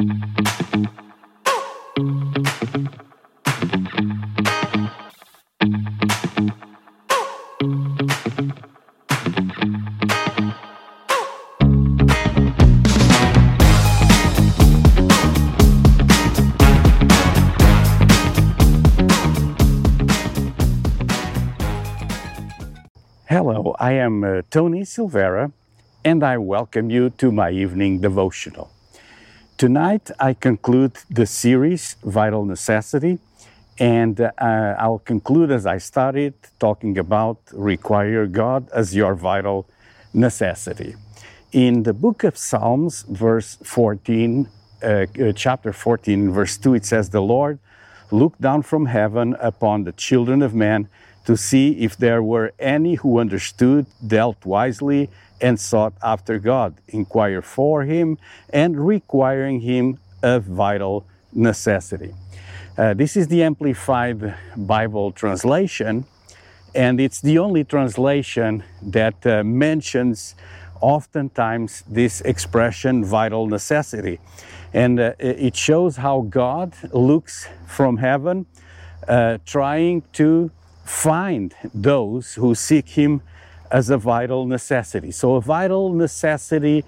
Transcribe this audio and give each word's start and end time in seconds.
Hello, 0.00 0.08
I 23.78 23.92
am 23.92 24.24
uh, 24.24 24.40
Tony 24.50 24.80
Silvera, 24.80 25.52
and 26.02 26.24
I 26.24 26.38
welcome 26.38 26.88
you 26.88 27.10
to 27.10 27.30
my 27.30 27.50
evening 27.50 28.00
devotional. 28.00 28.70
Tonight, 29.60 30.10
I 30.18 30.32
conclude 30.32 30.96
the 31.10 31.26
series 31.26 31.96
Vital 32.02 32.46
Necessity, 32.46 33.18
and 33.78 34.18
uh, 34.18 34.30
I'll 34.38 35.00
conclude 35.00 35.50
as 35.50 35.66
I 35.66 35.76
started 35.76 36.32
talking 36.58 36.96
about 36.96 37.36
require 37.52 38.24
God 38.24 38.70
as 38.70 38.96
your 38.96 39.14
vital 39.14 39.68
necessity. 40.14 40.94
In 41.52 41.82
the 41.82 41.92
book 41.92 42.24
of 42.24 42.38
Psalms, 42.38 43.02
verse 43.02 43.58
14, 43.62 44.48
uh, 44.82 44.86
uh, 44.86 45.32
chapter 45.36 45.74
14, 45.74 46.30
verse 46.30 46.56
2, 46.56 46.76
it 46.76 46.86
says, 46.86 47.10
The 47.10 47.20
Lord 47.20 47.58
looked 48.10 48.40
down 48.40 48.62
from 48.62 48.86
heaven 48.86 49.36
upon 49.40 49.84
the 49.84 49.92
children 49.92 50.40
of 50.40 50.54
men 50.54 50.88
to 51.26 51.36
see 51.36 51.72
if 51.82 51.96
there 51.96 52.22
were 52.22 52.52
any 52.58 52.94
who 52.94 53.18
understood, 53.18 53.86
dealt 54.06 54.44
wisely, 54.44 55.10
and 55.40 55.58
sought 55.58 55.94
after 56.02 56.38
God, 56.38 56.74
inquire 56.88 57.42
for 57.42 57.84
Him, 57.84 58.18
and 58.52 58.86
requiring 58.86 59.60
Him 59.60 59.98
of 60.22 60.44
vital 60.44 61.06
necessity. 61.32 62.14
Uh, 62.76 62.94
this 62.94 63.16
is 63.16 63.28
the 63.28 63.42
Amplified 63.42 64.34
Bible 64.56 65.12
translation, 65.12 66.04
and 66.74 67.00
it's 67.00 67.20
the 67.20 67.38
only 67.38 67.64
translation 67.64 68.62
that 68.82 69.26
uh, 69.26 69.42
mentions 69.44 70.34
oftentimes 70.80 71.84
this 71.88 72.20
expression 72.22 73.04
vital 73.04 73.46
necessity. 73.46 74.18
And 74.72 75.00
uh, 75.00 75.14
it 75.18 75.56
shows 75.56 75.96
how 75.96 76.22
God 76.22 76.74
looks 76.92 77.48
from 77.66 77.96
heaven, 77.98 78.46
uh, 79.08 79.38
trying 79.44 80.02
to 80.12 80.50
find 80.84 81.54
those 81.74 82.34
who 82.34 82.54
seek 82.54 82.88
Him 82.90 83.22
as 83.70 83.90
a 83.90 83.98
vital 83.98 84.46
necessity. 84.46 85.10
So, 85.10 85.36
a 85.36 85.40
vital 85.40 85.92
necessity 85.92 86.84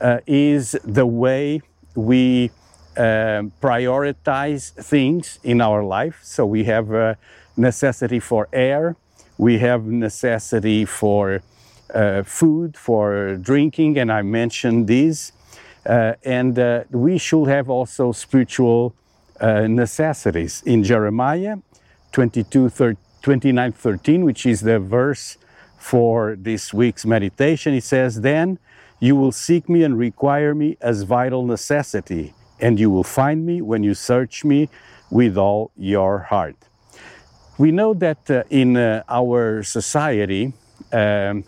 uh, 0.00 0.20
is 0.26 0.76
the 0.84 1.06
way 1.06 1.62
we 1.94 2.50
uh, 2.96 3.44
prioritize 3.60 4.72
things 4.72 5.38
in 5.42 5.60
our 5.60 5.84
life. 5.84 6.20
So, 6.22 6.46
we 6.46 6.64
have 6.64 6.92
a 6.92 7.18
necessity 7.56 8.20
for 8.20 8.48
air, 8.52 8.96
we 9.38 9.58
have 9.58 9.84
necessity 9.84 10.84
for 10.84 11.42
uh, 11.94 12.22
food, 12.22 12.76
for 12.76 13.36
drinking, 13.36 13.98
and 13.98 14.10
I 14.10 14.22
mentioned 14.22 14.86
these. 14.86 15.32
Uh, 15.84 16.14
and 16.24 16.58
uh, 16.58 16.84
we 16.90 17.18
should 17.18 17.48
have 17.48 17.68
also 17.68 18.12
spiritual 18.12 18.94
uh, 19.40 19.66
necessities. 19.66 20.62
In 20.64 20.84
Jeremiah 20.84 21.56
22 22.12 22.68
13, 22.68 22.96
29:13, 23.22 24.24
which 24.24 24.44
is 24.44 24.60
the 24.62 24.78
verse 24.78 25.38
for 25.78 26.36
this 26.36 26.72
week's 26.72 27.04
meditation, 27.04 27.74
it 27.74 27.84
says, 27.84 28.20
Then 28.20 28.58
you 29.00 29.16
will 29.16 29.32
seek 29.32 29.68
me 29.68 29.82
and 29.82 29.98
require 29.98 30.54
me 30.54 30.76
as 30.80 31.02
vital 31.02 31.44
necessity, 31.44 32.34
and 32.60 32.78
you 32.78 32.90
will 32.90 33.04
find 33.04 33.44
me 33.44 33.60
when 33.60 33.82
you 33.82 33.94
search 33.94 34.44
me 34.44 34.68
with 35.10 35.36
all 35.36 35.70
your 35.76 36.20
heart. 36.20 36.56
We 37.58 37.70
know 37.70 37.94
that 37.94 38.30
uh, 38.30 38.44
in 38.48 38.76
uh, 38.76 39.02
our 39.08 39.62
society, 39.62 40.52
um, 40.92 41.44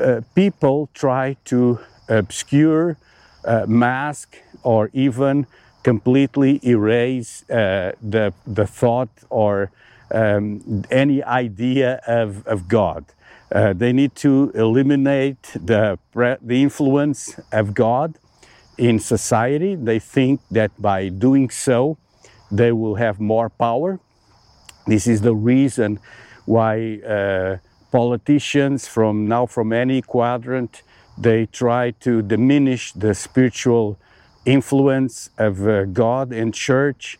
uh, 0.00 0.20
people 0.34 0.88
try 0.94 1.36
to 1.46 1.78
obscure, 2.08 2.96
uh, 3.44 3.66
mask, 3.68 4.38
or 4.62 4.90
even 4.92 5.46
completely 5.82 6.60
erase 6.64 7.48
uh, 7.50 7.92
the, 8.00 8.32
the 8.46 8.66
thought 8.66 9.10
or 9.30 9.70
um, 10.14 10.84
any 10.90 11.22
idea 11.22 12.00
of, 12.06 12.46
of 12.46 12.68
God. 12.68 13.04
Uh, 13.52 13.72
they 13.72 13.92
need 13.92 14.14
to 14.16 14.50
eliminate 14.54 15.42
the, 15.54 15.98
the 16.14 16.62
influence 16.62 17.38
of 17.52 17.74
God 17.74 18.18
in 18.78 18.98
society. 18.98 19.74
They 19.74 19.98
think 19.98 20.40
that 20.50 20.70
by 20.80 21.08
doing 21.08 21.50
so, 21.50 21.98
they 22.50 22.72
will 22.72 22.94
have 22.96 23.20
more 23.20 23.48
power. 23.48 24.00
This 24.86 25.06
is 25.06 25.20
the 25.20 25.34
reason 25.34 25.98
why 26.46 27.00
uh, 27.00 27.58
politicians 27.90 28.86
from 28.86 29.26
now 29.28 29.46
from 29.46 29.72
any 29.72 30.02
quadrant 30.02 30.82
they 31.16 31.46
try 31.46 31.92
to 31.92 32.22
diminish 32.22 32.92
the 32.92 33.14
spiritual 33.14 33.98
influence 34.44 35.30
of 35.38 35.66
uh, 35.66 35.84
God 35.84 36.32
and 36.32 36.52
church 36.52 37.18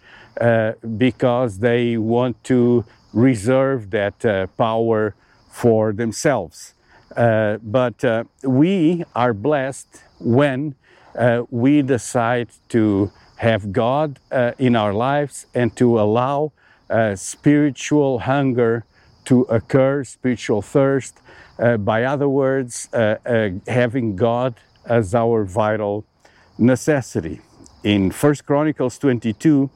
because 0.96 1.58
they 1.58 1.96
want 1.96 2.42
to 2.44 2.84
reserve 3.14 3.90
that 3.90 4.24
uh, 4.24 4.46
power 4.58 5.14
for 5.48 5.92
themselves. 5.92 6.74
Uh, 7.16 7.58
but 7.62 8.04
uh, 8.04 8.24
we 8.42 9.04
are 9.14 9.32
blessed 9.32 10.02
when 10.18 10.74
uh, 11.16 11.44
we 11.50 11.80
decide 11.80 12.48
to 12.68 13.12
have 13.36 13.72
God 13.72 14.18
in 14.58 14.74
our 14.74 14.92
lives 14.92 15.46
and 15.54 15.76
to 15.76 16.00
allow 16.00 16.52
spiritual 17.14 18.20
hunger 18.20 18.84
to 19.24 19.42
occur, 19.42 20.04
spiritual 20.04 20.62
thirst. 20.62 21.18
by 21.80 22.04
other 22.04 22.28
words, 22.28 22.88
having 23.66 24.16
God 24.16 24.54
as 24.86 25.14
our 25.14 25.44
vital 25.44 26.04
necessity. 26.58 27.40
In 27.84 28.10
1 28.10 28.34
Chronicles 28.46 28.98
22, 28.98 29.68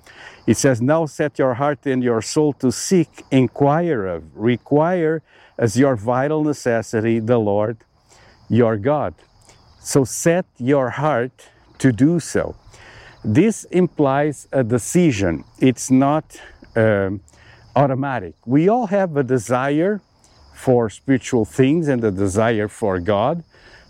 it 0.46 0.56
says, 0.56 0.80
Now 0.80 1.04
set 1.04 1.38
your 1.38 1.52
heart 1.54 1.84
and 1.84 2.02
your 2.02 2.22
soul 2.22 2.54
to 2.54 2.72
seek, 2.72 3.22
inquire 3.30 4.06
of, 4.06 4.24
require 4.34 5.22
as 5.58 5.76
your 5.76 5.94
vital 5.94 6.42
necessity 6.42 7.18
the 7.18 7.36
Lord 7.36 7.76
your 8.48 8.78
God. 8.78 9.14
So 9.78 10.04
set 10.04 10.46
your 10.56 10.88
heart 10.88 11.50
to 11.80 11.92
do 11.92 12.18
so. 12.18 12.56
This 13.22 13.64
implies 13.64 14.48
a 14.52 14.64
decision, 14.64 15.44
it's 15.58 15.90
not 15.90 16.40
um, 16.76 17.20
automatic. 17.76 18.36
We 18.46 18.70
all 18.70 18.86
have 18.86 19.18
a 19.18 19.22
desire 19.22 20.00
for 20.54 20.88
spiritual 20.88 21.44
things 21.44 21.88
and 21.88 22.02
a 22.02 22.10
desire 22.10 22.68
for 22.68 23.00
God, 23.00 23.44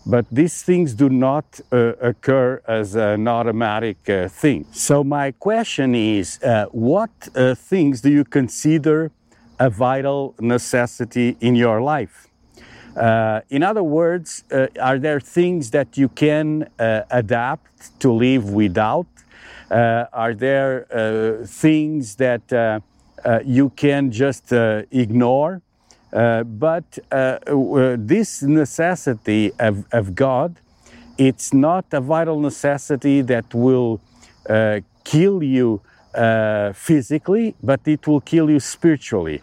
but 0.09 0.25
these 0.33 0.63
things 0.63 0.95
do 0.95 1.11
not 1.11 1.61
uh, 1.71 1.93
occur 2.01 2.63
as 2.67 2.95
an 2.95 3.29
automatic 3.29 4.09
uh, 4.09 4.27
thing. 4.29 4.65
So, 4.73 5.05
my 5.05 5.33
question 5.33 5.95
is 5.95 6.43
uh, 6.43 6.65
what 6.73 7.11
uh, 7.35 7.55
things 7.55 8.01
do 8.01 8.11
you 8.11 8.25
consider 8.25 9.11
a 9.61 9.69
vital 9.69 10.35
necessity 10.41 11.37
in 11.41 11.55
your 11.55 11.83
life? 11.83 12.27
Uh, 12.97 13.43
in 13.51 13.63
other 13.63 13.83
words, 13.83 14.45
are 14.81 14.99
there 14.99 15.21
things 15.21 15.71
that 15.71 15.97
you 15.97 16.09
can 16.09 16.69
adapt 16.79 18.01
to 18.01 18.11
live 18.11 18.51
without? 18.51 19.07
are 19.71 20.35
there 20.35 21.45
things 21.47 22.17
that 22.17 22.83
you 23.45 23.69
can 23.77 24.11
just 24.11 24.53
ignore? 24.91 25.61
Uh, 26.13 26.43
but 26.43 26.99
uh, 27.13 27.39
uh, 27.47 27.97
this 27.99 28.43
necessity 28.43 29.53
of, 29.59 29.85
of, 29.93 30.15
God, 30.15 30.57
it's 31.19 31.53
not 31.53 31.85
a 31.93 32.01
vital 32.01 32.41
necessity 32.41 33.21
that 33.23 33.53
will 33.53 34.01
uh, 34.49 34.81
kill 35.05 35.43
you 35.43 35.83
uh, 36.15 36.73
physically, 36.73 37.55
but 37.63 37.81
it 37.87 38.07
will 38.07 38.23
kill 38.23 38.49
you 38.49 38.59
spiritually. 38.59 39.43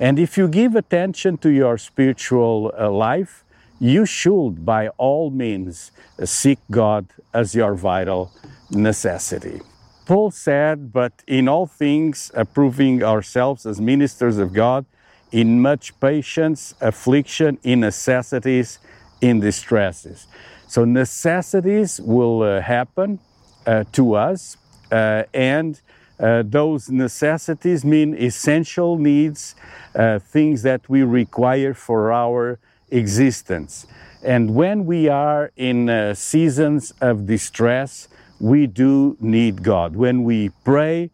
And 0.00 0.18
if 0.18 0.38
you 0.38 0.48
give 0.48 0.76
attention 0.76 1.36
to 1.38 1.50
your 1.50 1.76
spiritual 1.76 2.72
life, 2.90 3.44
you 3.78 4.06
should, 4.06 4.64
by 4.64 4.88
all 4.96 5.30
means, 5.30 5.92
seek 6.24 6.58
God 6.70 7.06
as 7.34 7.54
your 7.54 7.74
vital 7.74 8.32
necessity. 8.70 9.60
Paul 10.06 10.30
said, 10.30 10.92
But 10.92 11.12
in 11.26 11.48
all 11.48 11.66
things, 11.66 12.30
approving 12.34 13.02
ourselves 13.02 13.66
as 13.66 13.80
ministers 13.80 14.38
of 14.38 14.52
God, 14.52 14.86
in 15.32 15.60
much 15.60 15.98
patience, 16.00 16.74
affliction, 16.80 17.58
in 17.62 17.80
necessities, 17.80 18.78
in 19.20 19.40
distresses. 19.40 20.26
So, 20.66 20.84
necessities 20.84 22.00
will 22.00 22.42
uh, 22.42 22.60
happen 22.60 23.18
uh, 23.66 23.84
to 23.92 24.14
us, 24.14 24.56
uh, 24.90 25.24
and 25.34 25.80
uh, 26.18 26.42
those 26.44 26.90
necessities 26.90 27.84
mean 27.84 28.14
essential 28.14 28.98
needs, 28.98 29.54
uh, 29.94 30.18
things 30.18 30.62
that 30.62 30.88
we 30.88 31.02
require 31.02 31.74
for 31.74 32.12
our 32.12 32.58
existence. 32.90 33.86
And 34.22 34.54
when 34.54 34.84
we 34.84 35.08
are 35.08 35.52
in 35.56 35.88
uh, 35.88 36.14
seasons 36.14 36.92
of 37.00 37.26
distress, 37.26 38.08
we 38.40 38.66
do 38.66 39.16
need 39.20 39.62
God. 39.62 39.94
When 39.94 40.24
we 40.24 40.50
pray, 40.64 41.10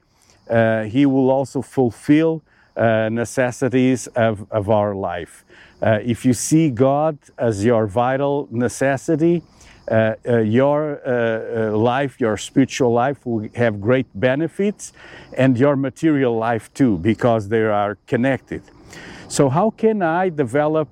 He 0.48 1.06
will 1.06 1.30
also 1.30 1.60
fulfill 1.62 2.42
uh, 2.76 3.08
necessities 3.08 4.08
of, 4.08 4.50
of 4.50 4.68
our 4.68 4.94
life. 4.94 5.44
Uh, 5.80 6.00
if 6.02 6.24
you 6.24 6.32
see 6.32 6.70
God 6.70 7.18
as 7.38 7.64
your 7.64 7.86
vital 7.86 8.48
necessity, 8.50 9.42
uh, 9.86 10.14
uh, 10.26 10.38
your 10.38 10.98
uh, 11.06 11.76
life, 11.76 12.18
your 12.18 12.36
spiritual 12.36 12.92
life 12.92 13.26
will 13.26 13.46
have 13.54 13.80
great 13.80 14.06
benefits, 14.14 14.92
and 15.36 15.58
your 15.58 15.76
material 15.76 16.36
life 16.36 16.72
too, 16.72 16.96
because 16.98 17.48
they 17.48 17.62
are 17.62 17.96
connected. 18.06 18.62
So, 19.28 19.50
how 19.50 19.70
can 19.70 20.00
I 20.00 20.30
develop 20.30 20.88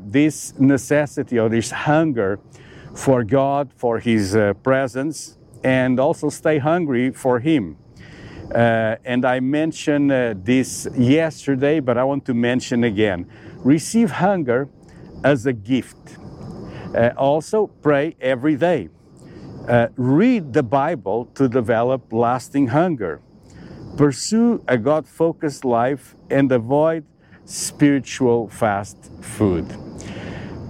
this 0.00 0.52
necessity 0.58 1.38
or 1.38 1.48
this 1.48 1.70
hunger 1.70 2.38
for 2.94 3.24
God, 3.24 3.72
for 3.76 3.98
His 3.98 4.36
presence, 4.62 5.38
and 5.64 5.98
also 5.98 6.28
stay 6.28 6.58
hungry 6.58 7.10
for 7.12 7.40
Him? 7.40 7.76
Uh, 8.54 8.96
and 9.04 9.24
I 9.24 9.40
mentioned 9.40 10.10
uh, 10.10 10.34
this 10.36 10.88
yesterday, 10.96 11.80
but 11.80 11.98
I 11.98 12.04
want 12.04 12.24
to 12.26 12.34
mention 12.34 12.84
again. 12.84 13.26
Receive 13.58 14.10
hunger 14.10 14.68
as 15.22 15.46
a 15.46 15.52
gift. 15.52 16.16
Uh, 16.94 17.10
also, 17.16 17.66
pray 17.66 18.16
every 18.20 18.56
day. 18.56 18.88
Uh, 19.68 19.88
read 19.96 20.54
the 20.54 20.62
Bible 20.62 21.26
to 21.34 21.48
develop 21.48 22.10
lasting 22.10 22.68
hunger. 22.68 23.20
Pursue 23.98 24.64
a 24.66 24.78
God 24.78 25.06
focused 25.06 25.64
life 25.64 26.16
and 26.30 26.50
avoid 26.50 27.04
spiritual 27.44 28.48
fast 28.48 29.10
food. 29.20 29.66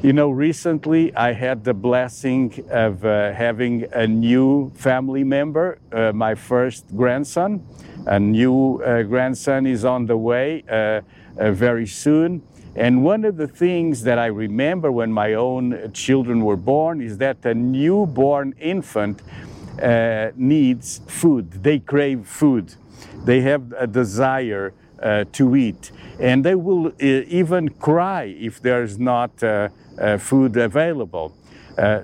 You 0.00 0.12
know, 0.12 0.30
recently 0.30 1.12
I 1.16 1.32
had 1.32 1.64
the 1.64 1.74
blessing 1.74 2.64
of 2.70 3.04
uh, 3.04 3.32
having 3.32 3.84
a 3.92 4.06
new 4.06 4.70
family 4.76 5.24
member, 5.24 5.80
uh, 5.90 6.12
my 6.12 6.36
first 6.36 6.84
grandson. 6.96 7.66
A 8.06 8.20
new 8.20 8.80
uh, 8.80 9.02
grandson 9.02 9.66
is 9.66 9.84
on 9.84 10.06
the 10.06 10.16
way 10.16 10.62
uh, 10.70 11.00
uh, 11.36 11.50
very 11.50 11.88
soon. 11.88 12.42
And 12.76 13.02
one 13.02 13.24
of 13.24 13.36
the 13.36 13.48
things 13.48 14.04
that 14.04 14.20
I 14.20 14.26
remember 14.26 14.92
when 14.92 15.12
my 15.12 15.34
own 15.34 15.90
children 15.92 16.44
were 16.44 16.56
born 16.56 17.00
is 17.00 17.18
that 17.18 17.44
a 17.44 17.52
newborn 17.52 18.54
infant 18.60 19.20
uh, 19.82 20.30
needs 20.36 21.00
food. 21.08 21.50
They 21.64 21.80
crave 21.80 22.24
food. 22.24 22.72
They 23.24 23.40
have 23.40 23.72
a 23.76 23.88
desire 23.88 24.74
uh, 25.02 25.24
to 25.32 25.56
eat. 25.56 25.92
And 26.20 26.44
they 26.44 26.54
will 26.54 26.88
uh, 26.88 26.92
even 26.98 27.68
cry 27.68 28.24
if 28.24 28.60
there's 28.60 28.98
not 28.98 29.42
uh, 29.42 29.68
uh, 29.98 30.18
food 30.18 30.56
available. 30.56 31.34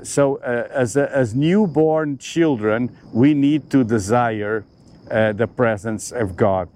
So, 0.04 0.36
as, 0.36 0.96
as 0.96 1.34
newborn 1.34 2.18
children, 2.18 2.96
we 3.12 3.34
need 3.34 3.70
to 3.70 3.82
desire 3.82 4.64
the 5.08 5.48
presence 5.56 6.12
of 6.12 6.36
God. 6.36 6.68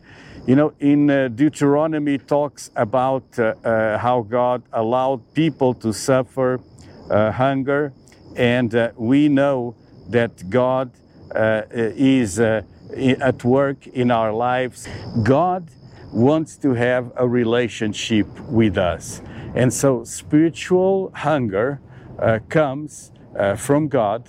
You 0.48 0.56
know, 0.56 0.72
in 0.80 1.10
uh, 1.10 1.28
Deuteronomy 1.28 2.16
talks 2.16 2.70
about 2.74 3.38
uh, 3.38 3.52
uh, 3.62 3.98
how 3.98 4.22
God 4.22 4.62
allowed 4.72 5.34
people 5.34 5.74
to 5.74 5.92
suffer 5.92 6.58
hunger, 7.10 7.92
and 8.34 8.92
we 8.96 9.28
know 9.28 9.74
that 10.08 10.48
God 10.48 10.90
is 11.34 12.40
at 12.40 13.44
work 13.44 13.86
in 13.88 14.10
our 14.10 14.32
lives. 14.32 14.88
God 15.22 15.68
wants 16.12 16.56
to 16.58 16.74
have 16.74 17.12
a 17.16 17.28
relationship 17.28 18.26
with 18.48 18.78
us, 18.78 19.22
and 19.54 19.72
so 19.72 20.04
spiritual 20.04 21.10
hunger 21.14 21.80
comes 22.48 23.12
from 23.56 23.88
God, 23.88 24.28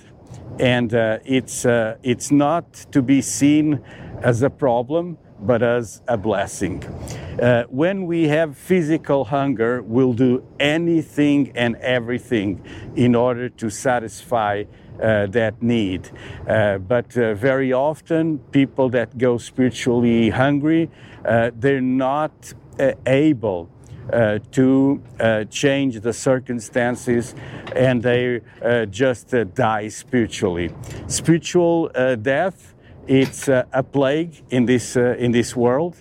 and 0.58 0.92
it's 1.24 1.64
it's 2.02 2.30
not 2.30 2.72
to 2.92 3.02
be 3.02 3.20
seen 3.20 3.82
as 4.22 4.42
a 4.42 4.50
problem 4.50 5.18
but 5.42 5.62
as 5.62 6.02
a 6.08 6.16
blessing. 6.16 6.84
Uh, 7.40 7.64
when 7.68 8.06
we 8.06 8.28
have 8.28 8.56
physical 8.56 9.24
hunger, 9.24 9.82
we'll 9.82 10.12
do 10.12 10.44
anything 10.58 11.52
and 11.54 11.76
everything 11.76 12.62
in 12.96 13.14
order 13.14 13.48
to 13.48 13.70
satisfy 13.70 14.64
uh, 15.02 15.26
that 15.26 15.62
need. 15.62 16.10
Uh, 16.46 16.76
but 16.76 17.16
uh, 17.16 17.32
very 17.34 17.72
often, 17.72 18.38
people 18.52 18.90
that 18.90 19.16
go 19.16 19.38
spiritually 19.38 20.28
hungry, 20.28 20.84
uh, 20.84 21.09
they're 21.22 21.80
not 21.80 22.52
uh, 22.78 22.92
able. 23.06 23.68
Uh, 24.12 24.40
to 24.50 25.00
uh, 25.20 25.44
change 25.44 26.00
the 26.00 26.12
circumstances 26.12 27.32
and 27.76 28.02
they 28.02 28.40
just 28.90 29.32
die 29.54 29.86
spiritually. 29.86 30.68
Spiritual 31.06 31.88
death 32.20 32.74
it's 33.10 33.48
uh, 33.48 33.64
a 33.72 33.82
plague 33.82 34.40
in 34.50 34.66
this, 34.66 34.96
uh, 34.96 35.16
in 35.18 35.32
this 35.32 35.56
world. 35.56 35.96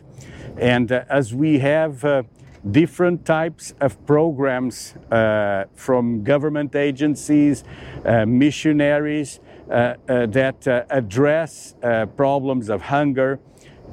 And 0.60 0.92
uh, 0.92 1.06
as 1.10 1.34
we 1.34 1.58
have 1.58 2.06
uh, 2.06 2.22
different 2.70 3.26
types 3.26 3.74
of 3.82 4.06
programs 4.06 4.94
uh, 5.10 5.64
from 5.74 6.24
government 6.24 6.76
agencies, 6.76 7.64
uh, 8.06 8.28
missionaries 8.28 9.40
that 9.68 10.86
address 10.90 11.76
problems 12.16 12.70
of 12.70 12.82
hunger 12.82 13.40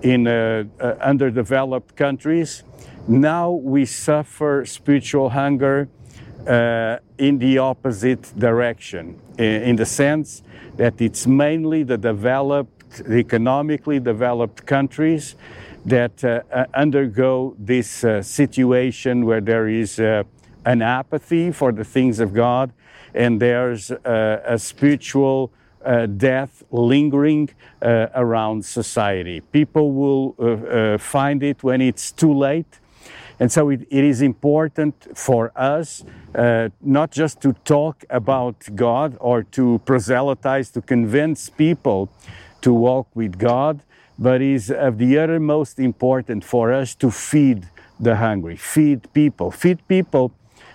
in 0.02 0.26
underdeveloped 0.26 1.96
countries, 1.96 2.62
now 3.08 3.50
we 3.50 3.84
suffer 3.84 4.64
spiritual 4.66 5.30
hunger 5.30 5.88
in 7.18 7.38
the 7.38 7.58
opposite 7.58 8.32
direction, 8.38 9.20
in, 9.38 9.76
the 9.76 9.86
sense 9.86 10.42
that 10.76 11.00
it's 11.00 11.26
mainly 11.26 11.82
the 11.82 11.96
developed 11.96 12.76
the 13.04 13.16
economically 13.16 14.00
developed 14.00 14.64
countries 14.66 15.34
that 15.84 16.24
uh, 16.24 16.42
uh, 16.50 16.64
undergo 16.74 17.54
this 17.58 18.04
uh, 18.04 18.22
situation 18.22 19.24
where 19.24 19.40
there 19.40 19.68
is 19.68 20.00
uh, 20.00 20.22
an 20.64 20.82
apathy 20.82 21.52
for 21.52 21.72
the 21.72 21.84
things 21.84 22.18
of 22.18 22.32
God 22.32 22.72
and 23.14 23.40
there's 23.40 23.90
uh, 23.90 24.42
a 24.44 24.58
spiritual 24.58 25.52
uh, 25.86 26.06
death 26.06 26.62
lingering 26.70 27.50
around 27.82 28.64
society. 28.64 29.40
People 29.40 29.92
will 29.92 30.98
find 30.98 31.42
it 31.42 31.62
when 31.62 31.80
it's 31.80 32.10
too 32.12 32.34
late. 32.34 32.80
And 33.38 33.52
so 33.52 33.68
it, 33.68 33.82
it 33.90 34.04
is 34.04 34.22
important 34.22 34.94
for 35.14 35.52
us 35.54 36.04
uh, 36.34 36.70
not 36.80 37.10
just 37.10 37.40
to 37.42 37.52
talk 37.64 38.04
about 38.10 38.56
God 38.74 39.16
or 39.20 39.42
to 39.42 39.80
proselytize, 39.84 40.70
to 40.70 40.80
convince 40.80 41.50
people 41.50 42.10
to 42.62 42.72
walk 42.72 43.08
with 43.14 43.38
God, 43.38 43.82
but 44.18 44.40
is 44.40 44.70
of 44.70 44.98
the 44.98 45.18
uttermost 45.18 45.78
important 45.78 46.44
for 46.44 46.72
us 46.72 46.94
to 46.96 47.10
feed 47.10 47.68
the 48.00 48.16
hungry, 48.16 48.56
feed 48.56 49.12
people, 49.12 49.50
feed 49.50 49.86
people 49.88 50.32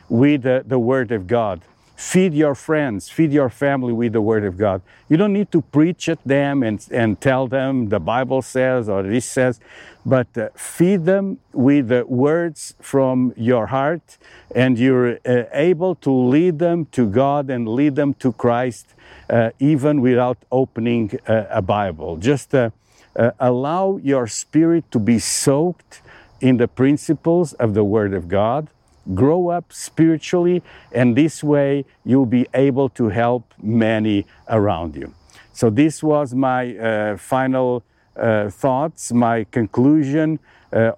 with 0.10 0.46
uh, 0.46 0.62
the 0.66 0.80
Word 0.80 1.12
of 1.12 1.28
God. 1.28 1.62
Feed 2.02 2.34
your 2.34 2.56
friends, 2.56 3.10
feed 3.10 3.32
your 3.32 3.48
family 3.48 3.94
with 3.94 4.14
the 4.14 4.22
Word 4.22 4.44
of 4.44 4.58
God. 4.58 4.82
You 5.08 5.18
don't 5.18 5.34
need 5.34 5.52
to 5.52 5.62
preach 5.62 6.10
at 6.10 6.18
them 6.26 6.64
and, 6.64 6.84
and 6.92 7.22
tell 7.22 7.48
them 7.48 7.90
the 7.90 8.00
Bible 8.00 8.42
says 8.42 8.90
or 8.90 9.04
this 9.04 9.24
says, 9.24 9.60
but 10.04 10.36
uh, 10.36 10.50
feed 10.56 11.06
them 11.06 11.38
with 11.54 11.90
the 11.90 12.04
words 12.08 12.74
from 12.82 13.34
your 13.38 13.68
heart, 13.68 14.18
and 14.54 14.80
you're 14.80 15.20
uh, 15.26 15.44
able 15.54 15.94
to 15.96 16.12
lead 16.12 16.58
them 16.58 16.86
to 16.86 17.08
God 17.08 17.52
and 17.52 17.68
lead 17.68 17.96
them 17.96 18.16
to 18.16 18.34
Christ 18.34 18.88
uh, 19.30 19.52
even 19.60 20.02
without 20.02 20.40
opening 20.52 21.12
uh, 21.28 21.46
a 21.52 21.62
Bible. 21.62 22.18
Just 22.18 22.56
uh, 22.56 22.72
uh, 23.16 23.32
allow 23.40 23.98
your 24.04 24.26
spirit 24.26 24.90
to 24.90 24.98
be 24.98 25.20
soaked 25.20 26.02
in 26.42 26.58
the 26.58 26.68
principles 26.68 27.54
of 27.54 27.76
the 27.76 27.84
Word 27.84 28.16
of 28.16 28.28
God. 28.28 28.70
Grow 29.14 29.50
up 29.50 29.74
spiritually, 29.74 30.62
and 30.92 31.16
this 31.16 31.44
way 31.44 31.86
you'll 32.06 32.26
be 32.26 32.48
able 32.54 32.90
to 32.90 33.10
help 33.10 33.54
many 33.62 34.26
around 34.48 34.96
you. 34.96 35.14
So, 35.54 35.70
this 35.70 36.04
was 36.04 36.34
my 36.34 36.78
uh, 36.78 37.18
final 37.18 37.84
uh, 38.16 38.50
thoughts, 38.50 39.12
my 39.12 39.46
conclusion 39.46 40.40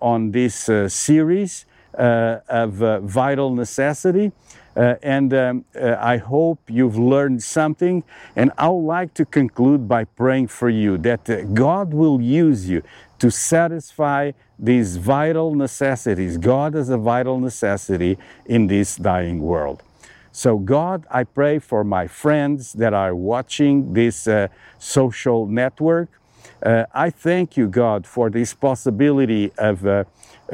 on 0.01 0.31
this 0.31 0.69
series 0.87 1.65
of 1.93 2.73
vital 3.03 3.55
necessity. 3.55 4.31
Uh, 4.75 4.95
and 5.03 5.33
um, 5.33 5.65
uh, 5.75 5.95
I 5.99 6.17
hope 6.17 6.59
you've 6.67 6.97
learned 6.97 7.43
something. 7.43 8.03
And 8.35 8.51
I 8.57 8.69
would 8.69 8.85
like 8.85 9.13
to 9.15 9.25
conclude 9.25 9.87
by 9.87 10.05
praying 10.05 10.47
for 10.47 10.69
you 10.69 10.97
that 10.99 11.29
uh, 11.29 11.41
God 11.43 11.93
will 11.93 12.19
use 12.19 12.67
you 12.67 12.81
to 13.23 13.31
satisfy 13.31 14.33
these 14.59 14.97
vital 14.97 15.55
necessities. 15.55 16.37
God 16.37 16.75
is 16.75 16.89
a 16.89 16.97
vital 16.97 17.39
necessity 17.39 18.17
in 18.45 18.67
this 18.67 18.97
dying 18.97 19.39
world. 19.39 19.81
So, 20.33 20.57
God, 20.57 21.05
I 21.09 21.23
pray 21.23 21.59
for 21.59 21.85
my 21.85 22.05
friends 22.05 22.73
that 22.73 22.93
are 22.93 23.15
watching 23.15 23.93
this 23.93 24.27
uh, 24.27 24.49
social 24.77 25.47
network. 25.47 26.09
Uh, 26.61 26.83
I 26.93 27.11
thank 27.11 27.55
you, 27.55 27.69
God, 27.69 28.05
for 28.05 28.29
this 28.29 28.53
possibility 28.53 29.53
of 29.57 29.85
uh, 29.85 30.03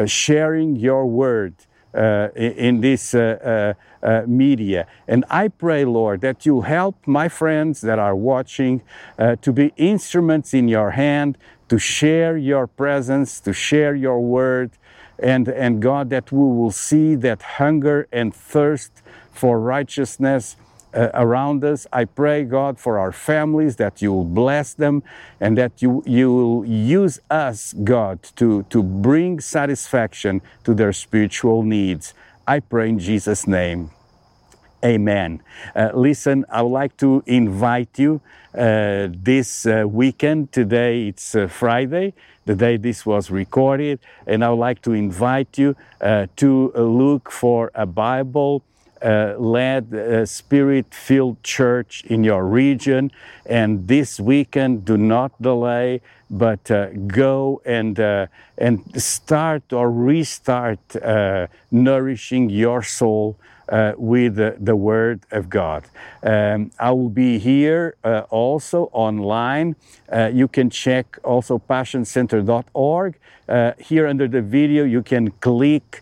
sharing 0.05 0.75
your 0.75 1.07
word 1.07 1.55
uh, 1.95 2.27
in 2.35 2.81
this 2.81 3.15
uh, 3.15 3.73
uh, 4.03 4.23
media. 4.27 4.85
And 5.07 5.25
I 5.27 5.47
pray, 5.47 5.85
Lord, 5.85 6.21
that 6.21 6.45
you 6.45 6.61
help 6.61 6.95
my 7.07 7.29
friends 7.29 7.81
that 7.81 7.97
are 7.97 8.15
watching 8.15 8.83
to 9.17 9.51
be 9.51 9.73
instruments 9.75 10.53
in 10.53 10.67
your 10.67 10.91
hand 10.91 11.35
to 11.69 11.79
share 11.79 12.37
your 12.37 12.67
presence, 12.67 13.39
to 13.41 13.53
share 13.53 13.95
your 13.95 14.19
word, 14.19 14.71
and, 15.17 15.47
and 15.47 15.81
God, 15.81 16.09
that 16.09 16.31
we 16.31 16.39
will 16.39 16.71
see 16.71 17.15
that 17.15 17.41
hunger 17.41 18.07
and 18.11 18.33
thirst 18.33 18.91
for 19.31 19.59
righteousness 19.59 20.55
uh, 20.93 21.09
around 21.13 21.63
us. 21.63 21.85
I 21.93 22.05
pray, 22.05 22.43
God, 22.43 22.79
for 22.79 22.97
our 22.97 23.11
families 23.11 23.75
that 23.75 24.01
you 24.01 24.11
will 24.11 24.25
bless 24.25 24.73
them 24.73 25.03
and 25.39 25.57
that 25.57 25.81
you, 25.81 26.03
you 26.05 26.33
will 26.33 26.65
use 26.65 27.19
us, 27.29 27.73
God, 27.73 28.23
to, 28.37 28.63
to 28.63 28.81
bring 28.81 29.39
satisfaction 29.39 30.41
to 30.63 30.73
their 30.73 30.93
spiritual 30.93 31.63
needs. 31.63 32.13
I 32.47 32.59
pray 32.59 32.89
in 32.89 32.99
Jesus' 32.99 33.45
name. 33.45 33.91
Amen. 34.83 35.41
Uh, 35.75 35.89
listen, 35.93 36.45
I 36.49 36.61
would 36.61 36.69
like 36.71 36.95
to 36.97 37.21
invite 37.25 37.99
you 37.99 38.21
uh, 38.57 39.09
this 39.11 39.65
uh, 39.65 39.83
weekend. 39.85 40.53
Today 40.53 41.09
it's 41.09 41.35
uh, 41.35 41.47
Friday, 41.47 42.13
the 42.45 42.55
day 42.55 42.77
this 42.77 43.05
was 43.05 43.29
recorded, 43.29 43.99
and 44.25 44.43
I 44.43 44.49
would 44.49 44.59
like 44.59 44.81
to 44.83 44.93
invite 44.93 45.57
you 45.57 45.75
uh, 45.99 46.27
to 46.37 46.71
look 46.75 47.29
for 47.29 47.71
a 47.75 47.85
Bible 47.85 48.63
uh, 49.01 49.35
led 49.37 50.27
spirit 50.27 50.93
filled 50.93 51.43
church 51.43 52.03
in 52.05 52.23
your 52.23 52.45
region. 52.45 53.11
And 53.45 53.85
this 53.85 54.17
weekend, 54.17 54.85
do 54.85 54.97
not 54.97 55.41
delay, 55.41 56.01
but 56.29 56.69
go 57.07 57.61
and, 57.65 57.97
and 58.57 59.01
start 59.01 59.71
or 59.71 59.89
restart 59.89 60.79
nourishing 61.71 62.49
your 62.49 62.83
soul. 62.83 63.37
Uh, 63.71 63.93
with 63.97 64.35
the, 64.35 64.55
the, 64.59 64.75
Word 64.75 65.19
of 65.29 65.47
God. 65.47 65.85
Um, 66.23 66.71
I 66.79 66.89
will 66.89 67.09
be 67.09 67.37
here 67.37 67.95
uh, 68.03 68.23
also 68.31 68.89
online. 68.93 69.75
Uh, 70.11 70.31
you 70.33 70.47
can 70.47 70.71
check 70.71 71.19
also 71.23 71.59
passioncenter.org. 71.59 73.13
here 73.77 74.07
under 74.07 74.27
the 74.27 74.41
video, 74.41 74.85
you 74.85 75.03
can 75.03 75.29
click 75.39 76.01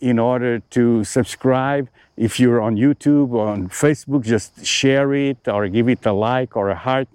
in 0.00 0.20
order 0.20 0.60
to 0.70 1.02
subscribe 1.02 1.88
if 2.16 2.38
you're 2.38 2.60
on 2.60 2.76
YouTube 2.76 3.32
or 3.32 3.48
on 3.48 3.68
Facebook, 3.68 4.24
just 4.24 4.64
share 4.64 5.12
it 5.14 5.48
or 5.48 5.68
give 5.68 5.88
it 5.88 6.06
a 6.06 6.12
like 6.12 6.56
or 6.56 6.70
a 6.70 6.76
heart, 6.76 7.08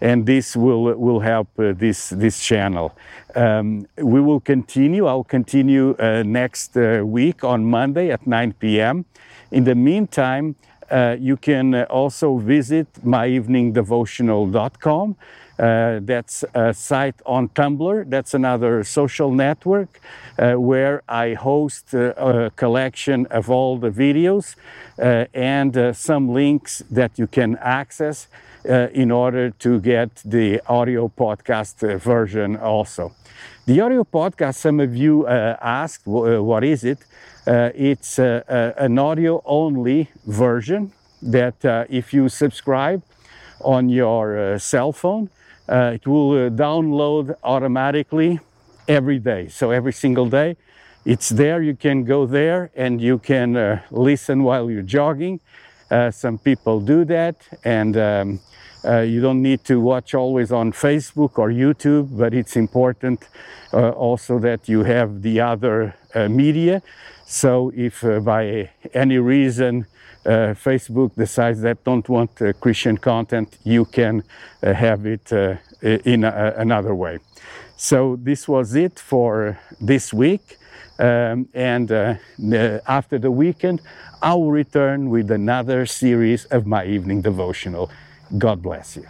and 0.00 0.26
this 0.26 0.56
will 0.56 0.94
will 0.94 1.20
help 1.20 1.48
uh, 1.58 1.72
this 1.76 2.08
this 2.10 2.42
channel. 2.42 2.92
Um, 3.34 3.86
we 3.96 4.20
will 4.20 4.40
continue. 4.40 5.06
I'll 5.06 5.24
continue 5.24 5.96
uh, 5.98 6.22
next 6.24 6.76
uh, 6.76 7.02
week 7.04 7.42
on 7.44 7.64
Monday 7.64 8.10
at 8.10 8.26
9 8.26 8.52
p.m. 8.54 9.04
In 9.50 9.64
the 9.64 9.74
meantime, 9.74 10.56
uh, 10.90 11.16
you 11.18 11.36
can 11.36 11.74
uh, 11.74 11.86
also 11.90 12.38
visit 12.38 12.86
myeveningdevotional.com. 13.04 15.16
Uh, 15.58 16.00
that's 16.04 16.44
a 16.54 16.72
site 16.72 17.20
on 17.26 17.48
Tumblr. 17.50 18.08
That's 18.08 18.32
another 18.32 18.82
social 18.82 19.30
network 19.30 20.00
uh, 20.38 20.54
where 20.54 21.02
I 21.06 21.34
host 21.34 21.94
uh, 21.94 22.14
a 22.16 22.50
collection 22.56 23.26
of 23.26 23.50
all 23.50 23.76
the 23.76 23.90
videos 23.90 24.56
uh, 24.98 25.26
and 25.34 25.94
some 25.94 26.30
links 26.30 26.82
that 26.90 27.18
you 27.18 27.26
can 27.26 27.58
access 27.60 28.26
uh, 28.68 28.88
in 28.92 29.10
order 29.10 29.50
to 29.50 29.80
get 29.80 30.22
the 30.24 30.60
audio 30.68 31.08
podcast 31.08 32.00
version 32.00 32.56
also. 32.56 33.12
The 33.66 33.80
audio 33.80 34.04
podcast, 34.04 34.56
some 34.56 34.80
of 34.80 34.96
you 34.96 35.26
asked, 35.26 36.06
what 36.06 36.64
is 36.64 36.84
it? 36.84 36.98
it's 37.46 38.18
an 38.18 38.98
audio 38.98 39.42
only 39.44 40.08
version 40.26 40.92
that 41.22 41.86
if 41.88 42.12
you 42.12 42.28
subscribe 42.28 43.02
on 43.60 43.88
your 43.88 44.58
cell 44.58 44.92
phone, 44.92 45.30
uh, 45.70 45.92
it 45.94 46.06
will 46.06 46.32
uh, 46.32 46.50
download 46.50 47.34
automatically 47.44 48.40
every 48.88 49.20
day. 49.20 49.46
So 49.48 49.70
every 49.70 49.92
single 49.92 50.26
day, 50.26 50.56
it's 51.04 51.28
there. 51.28 51.62
You 51.62 51.76
can 51.76 52.02
go 52.04 52.26
there 52.26 52.72
and 52.74 53.00
you 53.00 53.18
can 53.18 53.56
uh, 53.56 53.82
listen 53.90 54.42
while 54.42 54.68
you're 54.68 54.82
jogging. 54.82 55.40
Uh, 55.90 56.10
some 56.10 56.38
people 56.38 56.80
do 56.80 57.04
that, 57.04 57.36
and 57.64 57.96
um, 57.96 58.40
uh, 58.84 59.00
you 59.00 59.20
don't 59.20 59.42
need 59.42 59.64
to 59.64 59.80
watch 59.80 60.14
always 60.14 60.52
on 60.52 60.72
Facebook 60.72 61.38
or 61.38 61.50
YouTube, 61.50 62.16
but 62.16 62.32
it's 62.32 62.56
important 62.56 63.28
uh, 63.72 63.90
also 63.90 64.38
that 64.38 64.68
you 64.68 64.84
have 64.84 65.22
the 65.22 65.40
other 65.40 65.94
media. 66.28 66.82
So 67.26 67.72
if 67.76 68.02
by 68.24 68.70
any 68.94 69.18
reason 69.18 69.86
uh, 70.24 70.54
Facebook 70.54 71.14
decides 71.14 71.62
that 71.62 71.82
don't 71.84 72.08
want 72.08 72.42
uh, 72.42 72.52
Christian 72.52 72.98
content, 72.98 73.56
you 73.64 73.86
can 73.86 74.22
uh, 74.62 74.74
have 74.74 75.06
it 75.06 75.32
uh, 75.32 75.56
in 75.80 76.24
a, 76.24 76.54
another 76.58 76.94
way. 76.94 77.18
So 77.76 78.16
this 78.16 78.46
was 78.46 78.74
it 78.74 78.98
for 78.98 79.58
this 79.80 80.12
week. 80.12 80.58
Um, 81.00 81.48
and 81.54 81.90
uh, 81.90 82.16
after 82.86 83.18
the 83.18 83.30
weekend, 83.30 83.80
I 84.22 84.34
will 84.34 84.52
return 84.52 85.10
with 85.10 85.30
another 85.30 85.86
series 85.86 86.44
of 86.46 86.66
my 86.66 86.84
evening 86.84 87.22
devotional. 87.22 87.90
God 88.38 88.62
bless 88.62 88.96
you. 88.96 89.06